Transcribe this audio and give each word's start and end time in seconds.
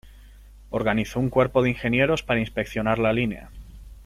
Organizó 0.71 1.19
un 1.19 1.29
cuerpo 1.29 1.61
de 1.61 1.69
ingenieros 1.69 2.23
para 2.23 2.39
inspeccionar 2.39 2.97
la 2.97 3.13
línea. 3.13 3.51